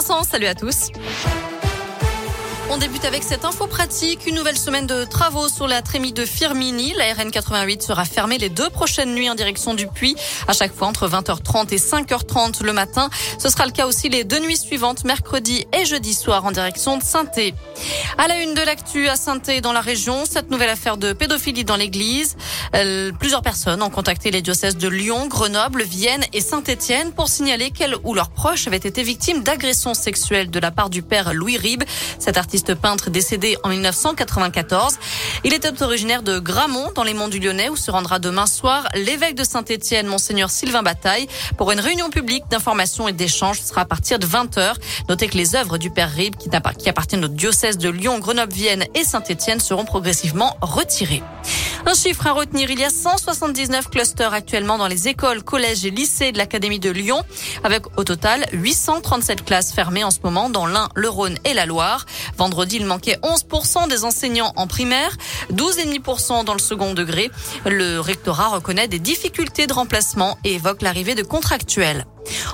[0.00, 0.92] Salut à tous.
[2.70, 4.26] On débute avec cette info pratique.
[4.26, 6.92] Une nouvelle semaine de travaux sur la trémie de Firmini.
[6.98, 10.14] La RN 88 sera fermée les deux prochaines nuits en direction du Puy.
[10.48, 13.08] À chaque fois entre 20h30 et 5h30 le matin.
[13.38, 16.98] Ce sera le cas aussi les deux nuits suivantes, mercredi et jeudi soir en direction
[16.98, 17.24] de saint
[18.18, 21.64] À la une de l'actu à saint dans la région, cette nouvelle affaire de pédophilie
[21.64, 22.36] dans l'église.
[22.74, 27.70] Euh, plusieurs personnes ont contacté les diocèses de Lyon, Grenoble, Vienne et Saint-Étienne pour signaler
[27.70, 31.56] qu'elles ou leurs proches avaient été victimes d'agressions sexuelles de la part du père Louis
[31.56, 31.84] Ribes.
[32.18, 34.98] Cet artiste peintre décédé en 1994.
[35.44, 38.88] Il était originaire de Gramont, dans les monts du Lyonnais, où se rendra demain soir
[38.94, 43.60] l'évêque de Saint-Étienne, monseigneur Sylvain Bataille, pour une réunion publique d'information et d'échange.
[43.60, 44.74] Ce sera à partir de 20h.
[45.08, 46.48] Notez que les œuvres du père Rib, qui
[46.88, 51.22] appartiennent au diocèse de Lyon, Grenoble, Vienne et Saint-Étienne, seront progressivement retirées.
[51.86, 55.90] Un chiffre à retenir, il y a 179 clusters actuellement dans les écoles, collèges et
[55.90, 57.22] lycées de l'Académie de Lyon,
[57.64, 61.66] avec au total 837 classes fermées en ce moment dans l'Ain, le Rhône et la
[61.66, 62.04] Loire.
[62.36, 65.16] Vendredi, il manquait 11% des enseignants en primaire,
[65.52, 67.30] 12,5% dans le second degré.
[67.64, 72.04] Le rectorat reconnaît des difficultés de remplacement et évoque l'arrivée de contractuels.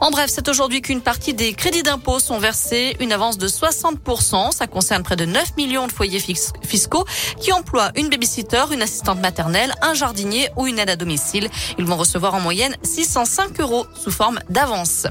[0.00, 4.52] En bref, c'est aujourd'hui qu'une partie des crédits d'impôt sont versés, une avance de 60%.
[4.52, 6.22] Ça concerne près de 9 millions de foyers
[6.62, 7.04] fiscaux
[7.40, 11.48] qui emploient une babysitter, une assistante maternelle, un jardinier ou une aide à domicile.
[11.78, 15.06] Ils vont recevoir en moyenne 605 euros sous forme d'avance.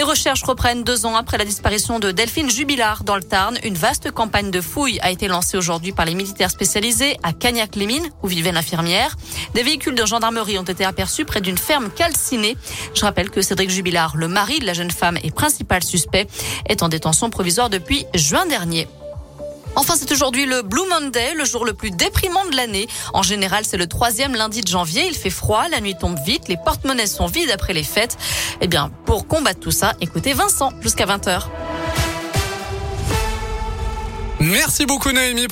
[0.00, 3.58] Les recherches reprennent deux ans après la disparition de Delphine Jubilard dans le Tarn.
[3.64, 8.08] Une vaste campagne de fouilles a été lancée aujourd'hui par les militaires spécialisés à Cagnac-les-Mines,
[8.22, 9.14] où vivait l'infirmière.
[9.52, 12.56] Des véhicules de gendarmerie ont été aperçus près d'une ferme calcinée.
[12.94, 16.26] Je rappelle que Cédric Jubilard, le mari de la jeune femme et principal suspect,
[16.66, 18.88] est en détention provisoire depuis juin dernier.
[19.76, 22.88] Enfin, c'est aujourd'hui le Blue Monday, le jour le plus déprimant de l'année.
[23.14, 25.06] En général, c'est le troisième lundi de janvier.
[25.06, 28.16] Il fait froid, la nuit tombe vite, les porte-monnaies sont vides après les fêtes.
[28.60, 31.44] Eh bien, pour combattre tout ça, écoutez Vincent jusqu'à 20h.
[34.40, 35.48] Merci beaucoup Noémie.